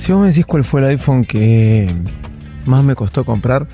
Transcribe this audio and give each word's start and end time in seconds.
Si 0.00 0.12
vos 0.12 0.20
me 0.22 0.28
decís 0.28 0.46
cuál 0.46 0.64
fue 0.64 0.80
el 0.80 0.86
iPhone 0.88 1.24
que 1.24 1.86
más 2.66 2.84
me 2.84 2.94
costó 2.94 3.24
comprar, 3.24 3.66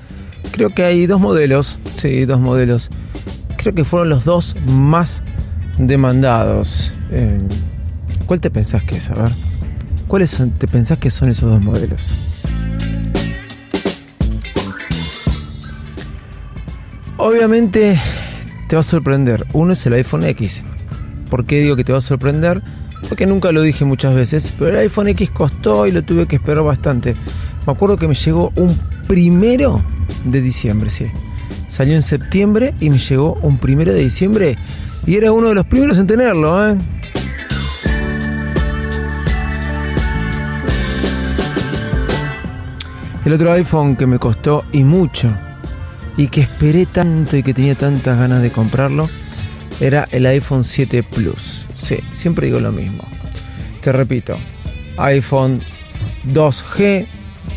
creo 0.51 0.69
que 0.73 0.83
hay 0.83 1.05
dos 1.07 1.19
modelos. 1.21 1.77
Sí, 1.95 2.25
dos 2.25 2.39
modelos. 2.39 2.89
Creo 3.57 3.73
que 3.73 3.85
fueron 3.85 4.09
los 4.09 4.25
dos 4.25 4.55
más 4.67 5.21
demandados. 5.77 6.93
Eh, 7.11 7.39
¿Cuál 8.25 8.39
te 8.39 8.49
pensás 8.49 8.83
que 8.83 8.97
es? 8.97 9.09
A 9.09 9.15
ver. 9.15 9.31
¿Cuáles 10.07 10.29
son- 10.31 10.51
te 10.51 10.67
pensás 10.67 10.97
que 10.97 11.09
son 11.09 11.29
esos 11.29 11.49
dos 11.49 11.61
modelos? 11.61 12.09
Obviamente 17.17 17.99
te 18.67 18.75
va 18.75 18.81
a 18.81 18.83
sorprender. 18.83 19.45
Uno 19.53 19.73
es 19.73 19.85
el 19.85 19.93
iPhone 19.93 20.23
X. 20.23 20.63
¿Por 21.29 21.45
qué 21.45 21.61
digo 21.61 21.75
que 21.75 21.83
te 21.83 21.91
va 21.91 21.99
a 21.99 22.01
sorprender? 22.01 22.61
Porque 23.07 23.25
nunca 23.25 23.51
lo 23.51 23.61
dije 23.61 23.85
muchas 23.85 24.15
veces, 24.15 24.53
pero 24.57 24.71
el 24.71 24.77
iPhone 24.77 25.07
X 25.09 25.29
costó 25.29 25.85
y 25.85 25.91
lo 25.91 26.03
tuve 26.03 26.25
que 26.27 26.37
esperar 26.37 26.63
bastante. 26.63 27.15
Me 27.65 27.73
acuerdo 27.73 27.97
que 27.97 28.07
me 28.07 28.15
llegó 28.15 28.51
un 28.55 28.75
primero 29.07 29.81
de 30.23 30.41
diciembre, 30.41 30.89
sí. 30.89 31.07
Salió 31.67 31.95
en 31.95 32.03
septiembre 32.03 32.73
y 32.79 32.89
me 32.89 32.97
llegó 32.97 33.33
un 33.41 33.57
primero 33.57 33.93
de 33.93 33.99
diciembre 33.99 34.57
y 35.05 35.15
era 35.15 35.31
uno 35.31 35.49
de 35.49 35.55
los 35.55 35.65
primeros 35.65 35.97
en 35.97 36.07
tenerlo, 36.07 36.69
¿eh? 36.69 36.77
El 43.25 43.33
otro 43.33 43.51
iPhone 43.53 43.95
que 43.95 44.05
me 44.05 44.19
costó 44.19 44.65
y 44.71 44.83
mucho 44.83 45.35
y 46.17 46.27
que 46.27 46.41
esperé 46.41 46.85
tanto 46.85 47.37
y 47.37 47.43
que 47.43 47.53
tenía 47.53 47.75
tantas 47.75 48.17
ganas 48.17 48.41
de 48.41 48.51
comprarlo 48.51 49.09
era 49.79 50.07
el 50.11 50.25
iPhone 50.25 50.63
7 50.63 51.03
Plus. 51.03 51.67
Sí, 51.75 51.97
siempre 52.11 52.47
digo 52.47 52.59
lo 52.59 52.71
mismo. 52.71 53.03
Te 53.81 53.91
repito, 53.91 54.37
iPhone 54.97 55.61
2G, 56.33 57.05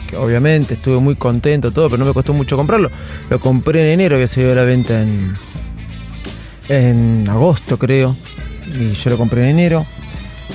que 0.09 0.17
obviamente 0.17 0.75
estuve 0.75 0.99
muy 0.99 1.15
contento, 1.17 1.71
todo, 1.71 1.89
pero 1.89 2.01
no 2.01 2.07
me 2.07 2.13
costó 2.13 2.33
mucho 2.33 2.57
comprarlo. 2.57 2.91
Lo 3.31 3.41
compré 3.41 3.83
en 3.83 4.01
enero, 4.01 4.17
había 4.17 4.27
salido 4.27 4.53
a 4.53 4.57
la 4.57 4.65
venta 4.65 5.01
en, 5.03 5.37
en 6.69 7.29
agosto, 7.29 7.79
creo. 7.79 8.17
Y 8.67 8.93
yo 8.93 9.11
lo 9.11 9.17
compré 9.17 9.45
en 9.45 9.51
enero. 9.51 9.87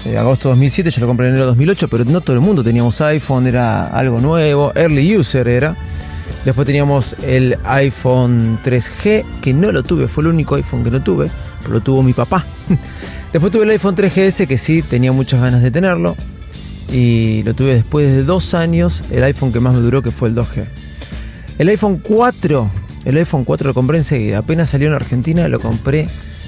Eh, 0.05 0.17
agosto 0.17 0.49
2007, 0.49 0.91
yo 0.91 1.01
lo 1.01 1.07
compré 1.07 1.27
en 1.27 1.35
enero 1.35 1.47
2008, 1.47 1.87
pero 1.87 2.03
no 2.03 2.21
todo 2.21 2.35
el 2.35 2.41
mundo 2.41 2.63
teníamos 2.63 2.99
iPhone, 3.01 3.47
era 3.47 3.87
algo 3.87 4.19
nuevo, 4.19 4.73
early 4.75 5.17
user 5.17 5.47
era. 5.47 5.75
Después 6.45 6.67
teníamos 6.67 7.15
el 7.23 7.57
iPhone 7.63 8.59
3G, 8.63 9.39
que 9.41 9.53
no 9.53 9.71
lo 9.71 9.81
tuve, 9.81 10.07
fue 10.07 10.23
el 10.23 10.27
único 10.27 10.55
iPhone 10.55 10.83
que 10.83 10.91
no 10.91 11.01
tuve, 11.01 11.29
pero 11.61 11.75
lo 11.75 11.81
tuvo 11.81 12.03
mi 12.03 12.13
papá. 12.13 12.45
Después 13.31 13.51
tuve 13.51 13.63
el 13.63 13.69
iPhone 13.69 13.95
3GS, 13.95 14.45
que 14.45 14.57
sí, 14.57 14.81
tenía 14.81 15.11
muchas 15.11 15.41
ganas 15.41 15.63
de 15.63 15.71
tenerlo. 15.71 16.17
Y 16.91 17.43
lo 17.43 17.55
tuve 17.55 17.73
después 17.73 18.05
de 18.05 18.23
dos 18.23 18.53
años, 18.53 19.03
el 19.09 19.23
iPhone 19.23 19.51
que 19.51 19.59
más 19.59 19.73
me 19.73 19.79
duró, 19.79 20.03
que 20.03 20.11
fue 20.11 20.29
el 20.29 20.35
2G. 20.35 20.65
El 21.57 21.69
iPhone 21.69 21.99
4, 22.03 22.71
el 23.05 23.17
iPhone 23.17 23.45
4 23.45 23.69
lo 23.69 23.73
compré 23.73 23.97
enseguida. 23.97 24.39
Apenas 24.39 24.69
salió 24.69 24.89
en 24.89 24.93
Argentina, 24.93 25.47
lo 25.47 25.59
compré 25.59 26.07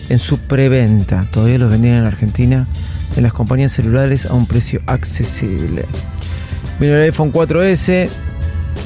en 0.10 0.20
su 0.20 0.38
preventa. 0.40 1.28
Todavía 1.32 1.58
los 1.58 1.72
vendían 1.72 1.96
en 1.96 2.06
Argentina 2.06 2.68
en 3.16 3.24
las 3.24 3.34
compañías 3.34 3.72
celulares 3.72 4.26
a 4.26 4.34
un 4.34 4.46
precio 4.46 4.82
accesible. 4.86 5.86
Vino 6.80 6.94
el 6.96 7.04
iPhone 7.04 7.32
4S, 7.32 8.10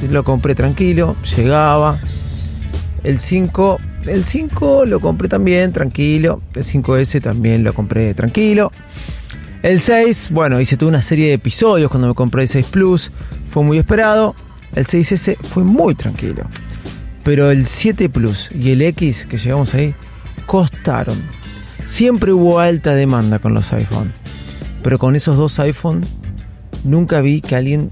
lo 0.08 0.24
compré 0.24 0.54
tranquilo, 0.54 1.16
llegaba. 1.36 1.98
El 3.02 3.18
5, 3.18 3.78
el 4.06 4.24
5 4.24 4.86
lo 4.86 5.00
compré 5.00 5.28
también 5.28 5.72
tranquilo. 5.72 6.42
El 6.54 6.64
5S 6.64 7.22
también 7.22 7.64
lo 7.64 7.72
compré 7.72 8.14
tranquilo. 8.14 8.70
El 9.62 9.80
6, 9.80 10.30
bueno, 10.30 10.60
hice 10.60 10.76
toda 10.76 10.90
una 10.90 11.02
serie 11.02 11.28
de 11.28 11.34
episodios 11.34 11.90
cuando 11.90 12.08
me 12.08 12.14
compré 12.14 12.42
el 12.42 12.48
6 12.48 12.66
Plus. 12.66 13.12
Fue 13.50 13.62
muy 13.62 13.78
esperado. 13.78 14.34
El 14.74 14.86
6S 14.86 15.36
fue 15.36 15.64
muy 15.64 15.94
tranquilo. 15.94 16.44
Pero 17.24 17.50
el 17.50 17.66
7 17.66 18.08
Plus 18.08 18.50
y 18.52 18.70
el 18.70 18.82
X, 18.82 19.26
que 19.26 19.38
llegamos 19.38 19.74
ahí, 19.74 19.94
costaron. 20.46 21.18
Siempre 21.84 22.32
hubo 22.32 22.60
alta 22.60 22.94
demanda 22.94 23.38
con 23.38 23.52
los 23.52 23.72
iPhone. 23.72 24.12
Pero 24.82 24.98
con 24.98 25.16
esos 25.16 25.36
dos 25.36 25.58
iPhone, 25.58 26.00
nunca 26.84 27.20
vi 27.20 27.40
que 27.40 27.56
alguien 27.56 27.90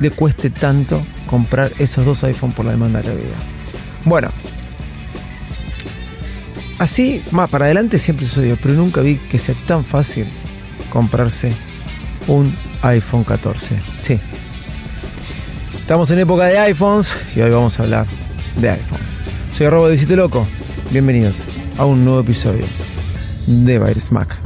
le 0.00 0.10
cueste 0.10 0.50
tanto 0.50 1.02
comprar 1.26 1.70
esos 1.78 2.04
dos 2.04 2.24
iPhone 2.24 2.52
por 2.52 2.64
la 2.64 2.72
demanda 2.72 3.02
que 3.02 3.10
había. 3.10 3.24
Bueno, 4.04 4.30
así, 6.78 7.22
más 7.30 7.48
para 7.50 7.66
adelante 7.66 7.98
siempre 7.98 8.26
sucedió, 8.26 8.58
pero 8.60 8.74
nunca 8.74 9.02
vi 9.02 9.18
que 9.18 9.38
sea 9.38 9.54
tan 9.66 9.84
fácil 9.84 10.26
comprarse 10.90 11.52
un 12.26 12.54
iPhone 12.82 13.24
14. 13.24 13.80
Sí. 13.98 14.18
Estamos 15.74 16.10
en 16.10 16.20
época 16.20 16.46
de 16.46 16.58
iPhones 16.58 17.16
y 17.36 17.40
hoy 17.40 17.50
vamos 17.50 17.78
a 17.78 17.82
hablar 17.82 18.06
de 18.56 18.70
iPhones. 18.70 19.18
Soy 19.52 19.68
Robo 19.68 19.86
de 19.86 19.92
Visite 19.92 20.16
Loco. 20.16 20.46
Bienvenidos 20.90 21.42
a 21.76 21.84
un 21.84 22.04
nuevo 22.04 22.20
episodio 22.20 22.64
de 23.46 23.78
Virus 23.78 24.10
Mac. 24.12 24.40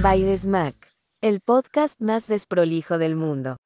Baires 0.00 0.46
Mac, 0.46 0.74
el 1.20 1.40
podcast 1.40 2.00
más 2.00 2.28
desprolijo 2.28 2.98
del 2.98 3.16
mundo. 3.16 3.56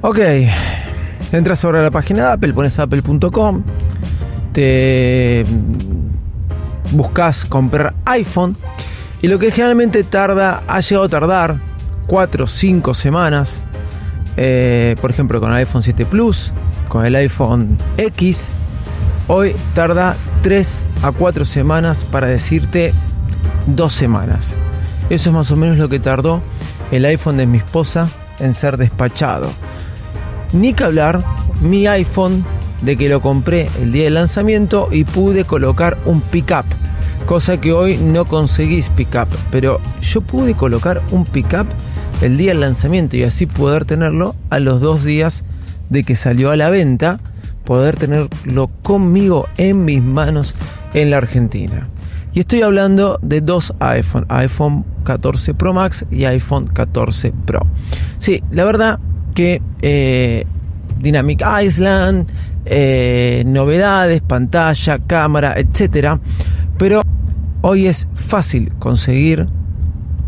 Ok, 0.00 0.20
entras 1.32 1.64
ahora 1.64 1.80
a 1.80 1.82
la 1.82 1.90
página 1.90 2.26
de 2.26 2.32
Apple, 2.34 2.52
pones 2.52 2.78
apple.com, 2.78 3.62
te 4.52 5.44
buscas 6.92 7.44
comprar 7.44 7.94
iPhone 8.04 8.56
y 9.22 9.26
lo 9.26 9.40
que 9.40 9.50
generalmente 9.50 10.04
tarda, 10.04 10.62
ha 10.68 10.78
llegado 10.78 11.06
a 11.06 11.08
tardar 11.08 11.58
4 12.06 12.44
o 12.44 12.46
5 12.46 12.94
semanas, 12.94 13.60
eh, 14.36 14.94
por 15.00 15.10
ejemplo 15.10 15.40
con 15.40 15.50
el 15.50 15.56
iPhone 15.56 15.82
7 15.82 16.06
Plus, 16.06 16.52
con 16.86 17.04
el 17.04 17.16
iPhone 17.16 17.76
X, 17.96 18.46
hoy 19.26 19.56
tarda 19.74 20.14
3 20.44 20.86
a 21.02 21.10
4 21.10 21.44
semanas 21.44 22.04
para 22.04 22.28
decirte 22.28 22.92
2 23.66 23.92
semanas. 23.92 24.54
Eso 25.10 25.30
es 25.30 25.34
más 25.34 25.50
o 25.50 25.56
menos 25.56 25.76
lo 25.76 25.88
que 25.88 25.98
tardó 25.98 26.40
el 26.92 27.04
iPhone 27.04 27.36
de 27.36 27.46
mi 27.46 27.58
esposa 27.58 28.08
en 28.38 28.54
ser 28.54 28.76
despachado. 28.76 29.50
Ni 30.52 30.72
que 30.72 30.84
hablar, 30.84 31.20
mi 31.60 31.86
iPhone 31.86 32.44
de 32.82 32.96
que 32.96 33.08
lo 33.08 33.20
compré 33.20 33.68
el 33.80 33.92
día 33.92 34.04
del 34.04 34.14
lanzamiento 34.14 34.88
y 34.90 35.04
pude 35.04 35.44
colocar 35.44 35.98
un 36.04 36.20
pickup. 36.20 36.64
Cosa 37.26 37.60
que 37.60 37.72
hoy 37.72 37.98
no 37.98 38.24
conseguís 38.24 38.88
pickup. 38.90 39.28
Pero 39.50 39.80
yo 40.00 40.20
pude 40.22 40.54
colocar 40.54 41.02
un 41.10 41.24
pickup 41.24 41.66
el 42.22 42.38
día 42.38 42.52
del 42.52 42.60
lanzamiento 42.60 43.16
y 43.16 43.24
así 43.24 43.46
poder 43.46 43.84
tenerlo 43.84 44.34
a 44.50 44.58
los 44.58 44.80
dos 44.80 45.04
días 45.04 45.44
de 45.90 46.04
que 46.04 46.16
salió 46.16 46.50
a 46.50 46.56
la 46.56 46.70
venta. 46.70 47.20
Poder 47.64 47.96
tenerlo 47.96 48.70
conmigo 48.82 49.46
en 49.58 49.84
mis 49.84 50.02
manos 50.02 50.54
en 50.94 51.10
la 51.10 51.18
Argentina. 51.18 51.86
Y 52.32 52.40
estoy 52.40 52.62
hablando 52.62 53.18
de 53.20 53.42
dos 53.42 53.74
iPhone, 53.80 54.24
iPhone 54.28 54.84
14 55.04 55.52
Pro 55.52 55.74
Max 55.74 56.06
y 56.10 56.24
iPhone 56.24 56.68
14 56.68 57.32
Pro. 57.44 57.66
Sí, 58.18 58.42
la 58.50 58.64
verdad 58.64 58.98
eh, 59.38 60.44
Dynamic 60.98 61.42
Island, 61.62 62.30
eh, 62.64 63.42
novedades, 63.46 64.20
pantalla, 64.20 64.98
cámara, 65.06 65.54
etcétera. 65.56 66.20
Pero 66.78 67.02
hoy 67.62 67.86
es 67.86 68.06
fácil 68.14 68.72
conseguir 68.78 69.46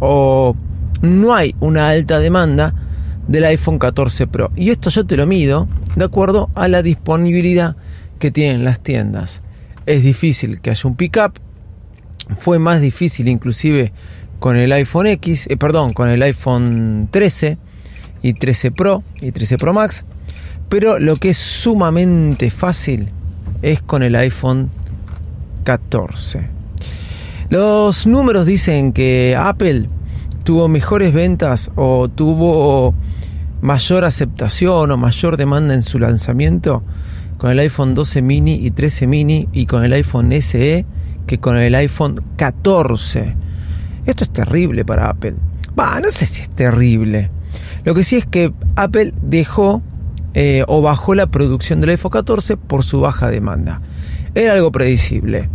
o 0.00 0.54
no 1.02 1.34
hay 1.34 1.54
una 1.60 1.88
alta 1.88 2.18
demanda 2.18 2.74
del 3.26 3.44
iPhone 3.44 3.78
14 3.78 4.26
Pro. 4.26 4.50
Y 4.56 4.70
esto 4.70 4.90
yo 4.90 5.04
te 5.06 5.16
lo 5.16 5.26
mido 5.26 5.68
de 5.96 6.04
acuerdo 6.04 6.50
a 6.54 6.68
la 6.68 6.82
disponibilidad 6.82 7.76
que 8.18 8.30
tienen 8.30 8.64
las 8.64 8.80
tiendas. 8.80 9.42
Es 9.86 10.02
difícil 10.02 10.60
que 10.60 10.70
haya 10.70 10.88
un 10.88 10.96
pickup 10.96 11.38
fue 12.38 12.58
más 12.58 12.80
difícil 12.80 13.28
inclusive 13.28 13.92
con 14.38 14.56
el 14.56 14.72
iPhone 14.72 15.06
X, 15.06 15.46
eh, 15.50 15.56
perdón, 15.56 15.92
con 15.92 16.08
el 16.08 16.22
iPhone 16.22 17.08
13 17.10 17.58
y 18.22 18.34
13 18.34 18.70
Pro 18.70 19.02
y 19.20 19.32
13 19.32 19.58
Pro 19.58 19.72
Max, 19.72 20.05
pero 20.69 20.99
lo 20.99 21.17
que 21.17 21.31
es 21.31 21.38
sumamente 21.38 22.50
fácil 22.50 23.08
es 23.62 23.82
con 23.82 24.02
el 24.02 24.14
iPhone 24.17 24.70
14. 25.64 26.49
Los 27.49 28.06
números 28.06 28.46
dicen 28.46 28.93
que 28.93 29.37
Apple 29.37 29.88
tuvo 30.44 30.69
mejores 30.69 31.12
ventas 31.12 31.70
o 31.75 32.08
tuvo 32.08 32.94
mayor 33.61 34.05
aceptación 34.05 34.90
o 34.90 34.96
mayor 34.96 35.37
demanda 35.37 35.75
en 35.75 35.82
su 35.82 35.99
lanzamiento 35.99 36.82
con 37.38 37.50
el 37.50 37.58
iPhone 37.58 37.94
12 37.94 38.22
mini 38.22 38.55
y 38.55 38.70
13 38.70 39.06
mini 39.06 39.49
y 39.52 39.67
con 39.67 39.84
el 39.84 39.93
iPhone 39.93 40.31
SE 40.40 40.84
que 41.26 41.38
con 41.38 41.56
el 41.56 41.75
iPhone 41.75 42.22
14. 42.37 43.34
Esto 44.06 44.25
es 44.25 44.31
terrible 44.31 44.84
para 44.84 45.08
Apple. 45.08 45.34
Va, 45.78 46.00
no 46.00 46.11
sé 46.11 46.26
si 46.26 46.43
es 46.43 46.50
terrible. 46.50 47.31
Lo 47.85 47.94
que 47.94 48.05
sí 48.05 48.17
es 48.17 48.26
que 48.26 48.52
Apple 48.76 49.14
dejó 49.23 49.82
eh, 50.35 50.64
o 50.69 50.82
bajó 50.82 51.14
la 51.14 51.26
producción 51.26 51.81
del 51.81 51.91
iPhone 51.91 52.12
14 52.12 52.56
por 52.56 52.85
su 52.85 53.00
baja 53.00 53.29
demanda. 53.31 53.81
Era 54.35 54.52
algo 54.52 54.70
predecible. 54.70 55.49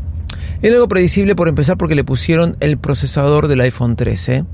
Era 0.61 0.75
algo 0.75 0.87
predecible 0.87 1.35
por 1.35 1.47
empezar 1.47 1.77
porque 1.77 1.95
le 1.95 2.03
pusieron 2.03 2.57
el 2.59 2.77
procesador 2.77 3.47
del 3.47 3.61
iPhone 3.61 3.95
13 3.95 4.45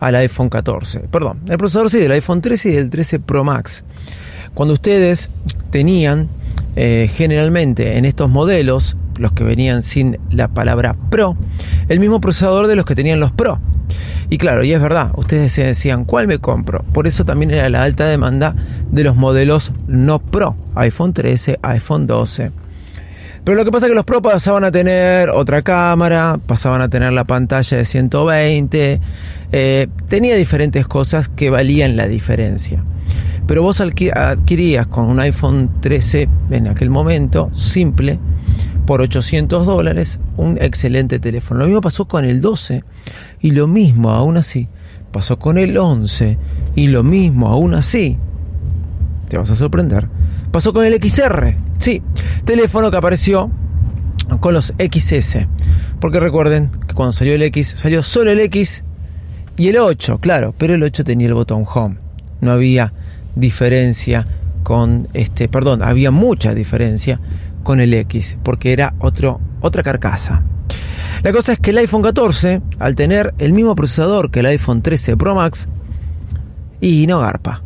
al 0.00 0.14
iPhone 0.16 0.50
14. 0.50 1.00
Perdón, 1.10 1.40
el 1.48 1.56
procesador 1.56 1.90
sí 1.90 1.98
del 1.98 2.12
iPhone 2.12 2.40
13 2.40 2.70
y 2.70 2.72
del 2.74 2.90
13 2.90 3.20
Pro 3.20 3.44
Max. 3.44 3.84
Cuando 4.52 4.74
ustedes 4.74 5.30
tenían 5.70 6.28
eh, 6.76 7.10
generalmente 7.12 7.96
en 7.96 8.04
estos 8.04 8.28
modelos, 8.28 8.96
los 9.16 9.32
que 9.32 9.44
venían 9.44 9.82
sin 9.82 10.18
la 10.30 10.48
palabra 10.48 10.96
Pro, 11.10 11.36
el 11.88 12.00
mismo 12.00 12.20
procesador 12.20 12.66
de 12.66 12.76
los 12.76 12.84
que 12.84 12.94
tenían 12.94 13.20
los 13.20 13.32
Pro. 13.32 13.60
Y 14.34 14.36
claro, 14.36 14.64
y 14.64 14.72
es 14.72 14.80
verdad, 14.80 15.12
ustedes 15.14 15.52
se 15.52 15.62
decían, 15.62 16.04
¿cuál 16.04 16.26
me 16.26 16.40
compro? 16.40 16.82
Por 16.92 17.06
eso 17.06 17.24
también 17.24 17.52
era 17.52 17.68
la 17.68 17.84
alta 17.84 18.06
demanda 18.06 18.56
de 18.90 19.04
los 19.04 19.14
modelos 19.14 19.70
no 19.86 20.18
Pro, 20.18 20.56
iPhone 20.74 21.12
13, 21.12 21.60
iPhone 21.62 22.08
12. 22.08 22.50
Pero 23.44 23.56
lo 23.56 23.64
que 23.64 23.70
pasa 23.70 23.86
es 23.86 23.90
que 23.90 23.94
los 23.94 24.04
Pro 24.04 24.22
pasaban 24.22 24.64
a 24.64 24.72
tener 24.72 25.30
otra 25.30 25.62
cámara, 25.62 26.36
pasaban 26.48 26.82
a 26.82 26.88
tener 26.88 27.12
la 27.12 27.22
pantalla 27.22 27.76
de 27.76 27.84
120, 27.84 29.00
eh, 29.52 29.86
tenía 30.08 30.34
diferentes 30.34 30.88
cosas 30.88 31.28
que 31.28 31.48
valían 31.48 31.96
la 31.96 32.08
diferencia. 32.08 32.82
Pero 33.46 33.62
vos 33.62 33.80
adquirías 33.80 34.86
con 34.86 35.04
un 35.04 35.20
iPhone 35.20 35.70
13 35.80 36.28
en 36.50 36.68
aquel 36.68 36.90
momento, 36.90 37.50
simple, 37.52 38.18
por 38.86 39.00
800 39.00 39.66
dólares, 39.66 40.18
un 40.36 40.58
excelente 40.60 41.18
teléfono. 41.18 41.60
Lo 41.60 41.66
mismo 41.66 41.80
pasó 41.80 42.06
con 42.06 42.24
el 42.24 42.40
12 42.40 42.84
y 43.40 43.50
lo 43.50 43.66
mismo 43.66 44.10
aún 44.10 44.36
así 44.36 44.68
pasó 45.14 45.38
con 45.38 45.58
el 45.58 45.78
11 45.78 46.36
y 46.74 46.88
lo 46.88 47.04
mismo 47.04 47.46
aún 47.46 47.74
así, 47.74 48.18
te 49.28 49.38
vas 49.38 49.48
a 49.48 49.54
sorprender, 49.54 50.08
pasó 50.50 50.72
con 50.72 50.84
el 50.84 51.00
XR. 51.00 51.54
Sí, 51.78 52.02
teléfono 52.44 52.90
que 52.90 52.96
apareció 52.96 53.48
con 54.40 54.54
los 54.54 54.74
XS. 54.76 55.46
Porque 56.00 56.18
recuerden 56.18 56.68
que 56.88 56.94
cuando 56.94 57.12
salió 57.12 57.34
el 57.34 57.42
X, 57.42 57.74
salió 57.76 58.02
solo 58.02 58.32
el 58.32 58.40
X 58.40 58.82
y 59.56 59.68
el 59.68 59.76
8, 59.78 60.18
claro, 60.18 60.52
pero 60.58 60.74
el 60.74 60.82
8 60.82 61.04
tenía 61.04 61.28
el 61.28 61.34
botón 61.34 61.64
Home. 61.72 61.98
No 62.40 62.50
había 62.50 62.92
diferencia 63.34 64.26
con 64.62 65.08
este, 65.12 65.48
perdón, 65.48 65.82
había 65.82 66.10
mucha 66.10 66.54
diferencia 66.54 67.20
con 67.62 67.80
el 67.80 67.94
X, 67.94 68.36
porque 68.42 68.72
era 68.72 68.94
otro, 68.98 69.40
otra 69.60 69.82
carcasa. 69.82 70.42
La 71.22 71.32
cosa 71.32 71.52
es 71.52 71.60
que 71.60 71.70
el 71.70 71.78
iPhone 71.78 72.02
14, 72.02 72.60
al 72.78 72.94
tener 72.94 73.34
el 73.38 73.52
mismo 73.52 73.74
procesador 73.74 74.30
que 74.30 74.40
el 74.40 74.46
iPhone 74.46 74.82
13 74.82 75.16
Pro 75.16 75.34
Max, 75.34 75.68
y 76.80 77.06
no 77.06 77.20
garpa. 77.20 77.62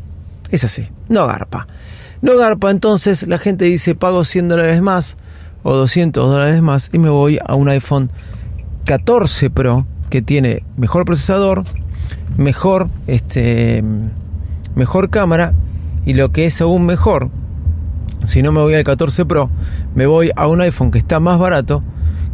Es 0.51 0.65
así, 0.65 0.89
no 1.09 1.27
garpa. 1.27 1.67
No 2.21 2.37
garpa, 2.37 2.71
entonces 2.71 3.27
la 3.27 3.39
gente 3.39 3.65
dice 3.65 3.95
pago 3.95 4.25
100 4.25 4.49
dólares 4.49 4.83
más 4.83 5.17
o 5.63 5.75
200 5.75 6.31
dólares 6.31 6.63
más 6.63 6.91
y 6.93 6.99
me 6.99 7.09
voy 7.11 7.39
a 7.45 7.55
un 7.55 7.69
iPhone 7.69 8.11
14 8.85 9.51
Pro 9.51 9.87
que 10.11 10.23
tiene 10.23 10.65
mejor 10.77 11.05
procesador, 11.05 11.65
mejor 12.37 12.89
este 13.07 13.83
mejor 14.79 15.11
cámara 15.11 15.53
y 16.07 16.15
lo 16.15 16.31
que 16.31 16.47
es 16.47 16.61
aún 16.61 16.87
mejor, 16.87 17.31
si 18.25 18.43
no 18.43 18.53
me 18.53 18.61
voy 18.61 18.75
al 18.75 18.85
14 18.85 19.27
Pro, 19.27 19.51
me 19.95 20.07
voy 20.07 20.31
a 20.37 20.47
un 20.47 20.61
iPhone 20.61 20.91
que 20.91 20.99
está 20.99 21.21
más 21.21 21.39
barato, 21.39 21.83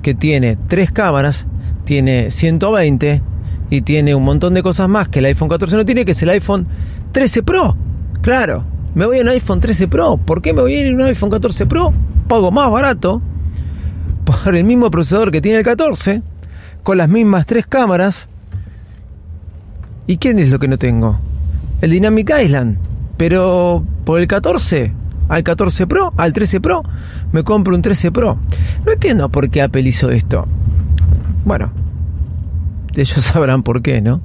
que 0.02 0.14
tiene 0.14 0.58
tres 0.68 0.92
cámaras, 0.92 1.46
tiene 1.84 2.30
120 2.30 3.22
y 3.70 3.80
tiene 3.80 4.14
un 4.14 4.24
montón 4.24 4.52
de 4.54 4.62
cosas 4.62 4.88
más 4.88 5.08
que 5.08 5.20
el 5.20 5.24
iPhone 5.24 5.48
14 5.48 5.74
no 5.74 5.84
tiene, 5.86 6.04
que 6.04 6.12
es 6.12 6.22
el 6.22 6.28
iPhone 6.28 6.68
13 7.12 7.42
Pro. 7.42 7.76
Claro, 8.20 8.62
me 8.94 9.06
voy 9.06 9.18
a 9.18 9.22
un 9.22 9.28
iPhone 9.28 9.60
13 9.60 9.88
Pro. 9.88 10.18
¿Por 10.18 10.42
qué 10.42 10.52
me 10.52 10.60
voy 10.60 10.74
a 10.74 10.80
ir 10.80 10.92
a 10.92 10.94
un 10.94 11.02
iPhone 11.02 11.30
14 11.30 11.64
Pro? 11.64 11.94
Pago 12.28 12.50
más 12.50 12.70
barato 12.70 13.22
por 14.24 14.54
el 14.54 14.64
mismo 14.64 14.90
procesador 14.90 15.30
que 15.30 15.40
tiene 15.40 15.58
el 15.58 15.64
14, 15.64 16.22
con 16.82 16.98
las 16.98 17.08
mismas 17.08 17.46
tres 17.46 17.66
cámaras. 17.66 18.28
¿Y 20.06 20.18
quién 20.18 20.38
es 20.38 20.50
lo 20.50 20.58
que 20.58 20.68
no 20.68 20.76
tengo? 20.76 21.18
El 21.80 21.90
Dynamic 21.90 22.32
Island. 22.42 22.78
Pero 23.16 23.84
por 24.04 24.20
el 24.20 24.26
14, 24.26 24.92
al 25.28 25.44
14 25.44 25.86
Pro, 25.86 26.12
al 26.16 26.32
13 26.32 26.60
Pro, 26.60 26.82
me 27.32 27.44
compro 27.44 27.74
un 27.74 27.82
13 27.82 28.10
Pro. 28.12 28.38
No 28.84 28.92
entiendo 28.92 29.28
por 29.28 29.50
qué 29.50 29.62
Apple 29.62 29.82
hizo 29.82 30.10
esto. 30.10 30.46
Bueno, 31.44 31.70
ellos 32.94 33.24
sabrán 33.24 33.62
por 33.62 33.82
qué, 33.82 34.00
¿no? 34.00 34.20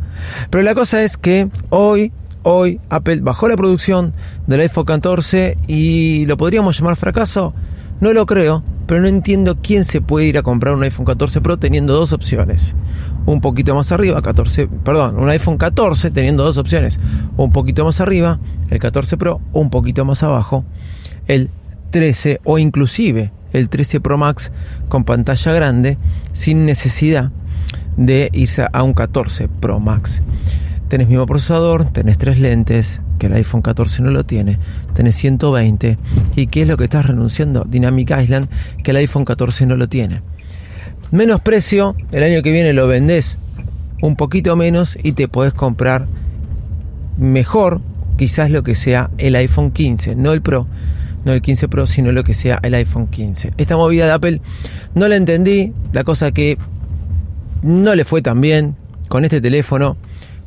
Pero 0.49 0.63
la 0.63 0.75
cosa 0.75 1.03
es 1.03 1.17
que 1.17 1.49
hoy, 1.69 2.11
hoy 2.43 2.79
Apple 2.89 3.21
bajó 3.21 3.47
la 3.47 3.57
producción 3.57 4.13
del 4.47 4.61
iPhone 4.61 4.85
14 4.85 5.57
y 5.67 6.25
lo 6.25 6.37
podríamos 6.37 6.77
llamar 6.77 6.95
fracaso. 6.95 7.53
No 8.01 8.13
lo 8.13 8.25
creo, 8.25 8.63
pero 8.87 9.01
no 9.01 9.07
entiendo 9.07 9.57
quién 9.61 9.83
se 9.83 10.01
puede 10.01 10.27
ir 10.27 10.37
a 10.37 10.43
comprar 10.43 10.73
un 10.73 10.83
iPhone 10.83 11.05
14 11.05 11.41
Pro 11.41 11.57
teniendo 11.57 11.93
dos 11.93 12.13
opciones. 12.13 12.75
Un 13.29 13.41
poquito 13.41 13.75
más 13.75 13.91
arriba, 13.91 14.19
14, 14.23 14.67
perdón, 14.83 15.19
un 15.19 15.29
iPhone 15.29 15.59
14 15.59 16.09
teniendo 16.09 16.43
dos 16.43 16.57
opciones. 16.57 16.99
Un 17.37 17.51
poquito 17.51 17.85
más 17.85 18.01
arriba, 18.01 18.39
el 18.71 18.79
14 18.79 19.17
Pro, 19.17 19.39
un 19.53 19.69
poquito 19.69 20.03
más 20.03 20.23
abajo, 20.23 20.65
el 21.27 21.51
13 21.91 22.41
o 22.43 22.57
inclusive 22.57 23.31
el 23.53 23.69
13 23.69 23.99
Pro 23.99 24.17
Max 24.17 24.51
con 24.87 25.03
pantalla 25.03 25.53
grande 25.53 25.99
sin 26.33 26.65
necesidad 26.65 27.29
de 27.97 28.31
irse 28.33 28.65
a 28.73 28.81
un 28.81 28.95
14 28.95 29.47
Pro 29.47 29.79
Max. 29.79 30.23
Tenés 30.87 31.07
mismo 31.07 31.27
procesador, 31.27 31.85
tenés 31.85 32.17
tres 32.17 32.39
lentes, 32.39 32.99
que 33.19 33.27
el 33.27 33.33
iPhone 33.33 33.61
14 33.61 34.01
no 34.01 34.09
lo 34.09 34.23
tiene, 34.23 34.57
tenés 34.95 35.15
120. 35.17 35.99
¿Y 36.35 36.47
qué 36.47 36.63
es 36.63 36.67
lo 36.67 36.77
que 36.77 36.85
estás 36.85 37.05
renunciando? 37.05 37.63
Dynamic 37.63 38.09
Island, 38.09 38.49
que 38.83 38.89
el 38.89 38.97
iPhone 38.97 39.23
14 39.23 39.67
no 39.67 39.75
lo 39.75 39.87
tiene. 39.87 40.23
Menos 41.11 41.41
precio, 41.41 41.95
el 42.11 42.23
año 42.23 42.43
que 42.43 42.51
viene 42.51 42.71
lo 42.71 42.87
vendés 42.87 43.39
un 44.01 44.15
poquito 44.15 44.55
menos 44.55 44.95
y 45.01 45.13
te 45.13 45.27
podés 45.27 45.53
comprar 45.53 46.05
mejor, 47.17 47.81
quizás 48.15 48.51
lo 48.51 48.61
que 48.61 48.75
sea 48.75 49.09
el 49.17 49.35
iPhone 49.35 49.71
15, 49.71 50.15
no 50.15 50.33
el 50.33 50.43
Pro, 50.43 50.67
no 51.25 51.33
el 51.33 51.41
15 51.41 51.67
Pro, 51.67 51.87
sino 51.87 52.11
lo 52.11 52.23
que 52.23 52.35
sea 52.35 52.59
el 52.61 52.75
iPhone 52.75 53.07
15. 53.07 53.53
Esta 53.57 53.75
movida 53.75 54.05
de 54.05 54.11
Apple 54.11 54.41
no 54.93 55.07
la 55.07 55.15
entendí, 55.15 55.73
la 55.93 56.03
cosa 56.03 56.31
que 56.31 56.59
no 57.63 57.95
le 57.95 58.05
fue 58.05 58.21
tan 58.21 58.39
bien 58.39 58.75
con 59.07 59.25
este 59.25 59.41
teléfono. 59.41 59.97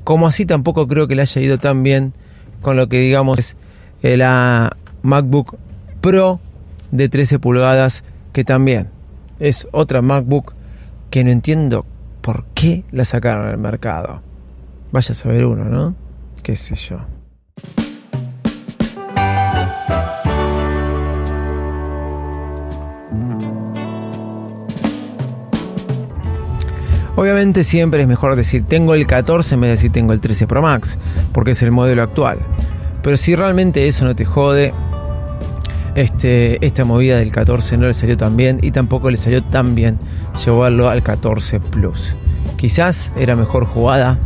Como 0.05 0.29
así 0.29 0.47
tampoco 0.47 0.87
creo 0.87 1.09
que 1.09 1.17
le 1.17 1.23
haya 1.23 1.43
ido 1.43 1.59
tan 1.59 1.83
bien 1.83 2.13
con 2.61 2.77
lo 2.77 2.89
que 2.89 3.01
digamos 3.01 3.39
es 3.39 3.57
la 4.19 4.77
MacBook 5.03 5.57
Pro 6.01 6.41
de 6.93 7.09
13 7.09 7.41
pulgadas, 7.41 8.05
que 8.33 8.45
también 8.45 8.89
es 9.39 9.69
otra 9.73 10.03
MacBook 10.03 10.55
que 11.11 11.25
no 11.25 11.31
entiendo 11.31 11.85
por 12.21 12.45
qué 12.55 12.85
la 12.93 13.05
sacaron 13.05 13.47
al 13.47 13.59
mercado. 13.59 14.23
Vaya 14.93 15.13
a 15.13 15.15
saber 15.15 15.45
uno, 15.47 15.65
¿no? 15.65 15.95
¿Qué 16.43 16.57
sé 16.57 16.75
yo? 16.75 16.99
Obviamente 27.15 27.63
siempre 27.63 28.03
es 28.03 28.09
mejor 28.09 28.35
decir 28.35 28.65
tengo 28.67 28.95
el 28.95 29.07
14 29.07 29.55
en 29.55 29.61
vez 29.61 29.69
de 29.69 29.73
decir 29.73 29.93
tengo 29.93 30.13
el 30.13 30.21
13 30.21 30.47
Pro 30.47 30.63
Max, 30.63 30.99
porque 31.33 31.53
es 31.53 31.63
el 31.63 31.71
modelo 31.71 32.03
actual. 32.03 32.39
Pero 33.03 33.17
si 33.17 33.37
realmente 33.37 33.87
eso 33.87 34.05
no 34.05 34.17
te 34.17 34.25
jode, 34.25 34.73
este, 35.95 36.65
esta 36.65 36.85
movida 36.85 37.19
del 37.19 37.33
14 37.33 37.77
no 37.77 37.87
le 37.87 37.95
salió 37.95 38.17
tan 38.17 38.37
bien 38.37 38.59
y 38.63 38.71
tampoco 38.71 39.11
le 39.11 39.17
salió 39.17 39.43
tan 39.43 39.75
bien 39.75 39.99
llevarlo 40.45 40.89
al 40.89 41.03
14 41.03 41.61
Plus. 41.61 42.17
Quizás 42.57 43.13
era 43.17 43.37
mejor 43.37 43.65
jugada 43.65 44.19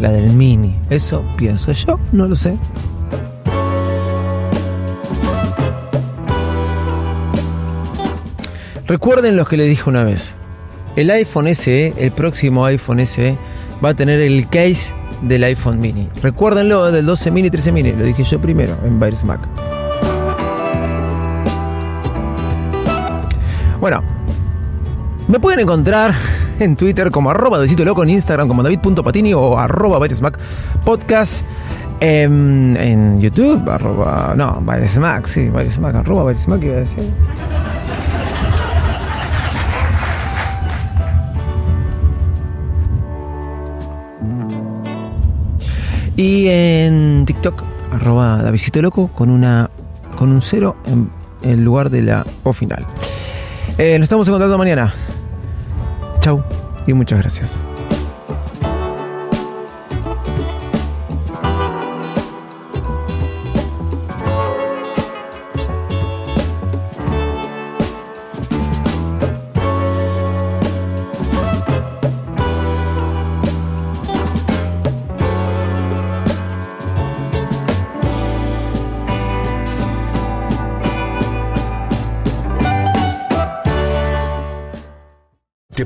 la 0.00 0.12
del 0.12 0.30
Mini. 0.30 0.76
Eso 0.90 1.24
pienso 1.36 1.72
yo, 1.72 1.98
no 2.12 2.26
lo 2.26 2.36
sé. 2.36 2.56
Recuerden 8.86 9.36
lo 9.36 9.46
que 9.46 9.56
le 9.56 9.64
dije 9.64 9.88
una 9.88 10.04
vez 10.04 10.34
el 10.96 11.10
iPhone 11.10 11.54
SE, 11.54 11.94
el 11.98 12.10
próximo 12.12 12.64
iPhone 12.66 13.06
SE, 13.06 13.36
va 13.84 13.90
a 13.90 13.94
tener 13.94 14.20
el 14.20 14.48
case 14.48 14.94
del 15.22 15.44
iPhone 15.44 15.80
mini. 15.80 16.08
Recuérdenlo, 16.22 16.90
del 16.90 17.06
12 17.06 17.30
mini, 17.30 17.50
13 17.50 17.72
mini, 17.72 17.92
lo 17.92 18.04
dije 18.04 18.22
yo 18.24 18.40
primero 18.40 18.76
en 18.84 19.00
Virus 19.00 19.24
Mac. 19.24 19.40
Bueno, 23.82 24.00
me 25.26 25.40
pueden 25.40 25.58
encontrar 25.58 26.14
en 26.60 26.76
Twitter 26.76 27.10
como 27.10 27.32
arroba 27.32 27.58
Loco, 27.58 28.04
en 28.04 28.10
Instagram 28.10 28.46
como 28.46 28.62
david.patini 28.62 29.34
o 29.34 29.58
arroba 29.58 29.98
Mac 29.98 30.38
podcast. 30.84 31.44
En, 31.98 32.76
en, 32.78 33.20
YouTube, 33.20 33.68
arroba, 33.68 34.34
no, 34.36 34.60
Mac, 34.60 35.26
sí, 35.26 35.40
Mac, 35.50 35.96
arroba 35.96 36.32
Mac 36.46 36.62
iba 36.62 36.74
a 36.74 36.78
decir. 36.78 37.02
Y 46.16 46.46
en 46.46 47.24
TikTok, 47.24 47.64
arroba 47.92 48.42
Davidito 48.44 48.80
Loco, 48.80 49.08
con, 49.08 49.28
una, 49.28 49.70
con 50.16 50.30
un 50.30 50.40
cero 50.40 50.76
en, 50.86 51.10
en 51.42 51.64
lugar 51.64 51.90
de 51.90 52.02
la 52.02 52.24
O 52.44 52.52
final. 52.52 52.86
Eh, 53.78 53.98
nos 53.98 54.04
estamos 54.04 54.26
encontrando 54.28 54.58
mañana. 54.58 54.94
Chau 56.20 56.42
y 56.86 56.92
muchas 56.92 57.20
gracias. 57.20 57.71